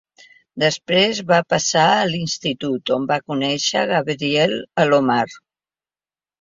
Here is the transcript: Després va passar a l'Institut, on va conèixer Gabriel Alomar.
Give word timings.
Després 0.61 1.19
va 1.31 1.39
passar 1.55 1.83
a 1.99 2.07
l'Institut, 2.13 2.93
on 2.97 3.07
va 3.13 3.21
conèixer 3.29 3.87
Gabriel 3.95 4.59
Alomar. 4.87 5.23